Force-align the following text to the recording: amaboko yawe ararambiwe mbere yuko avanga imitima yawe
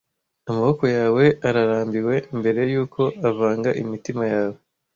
amaboko 0.49 0.83
yawe 0.97 1.23
ararambiwe 1.47 2.15
mbere 2.39 2.59
yuko 2.73 3.01
avanga 3.29 3.69
imitima 3.81 4.23
yawe 4.33 4.59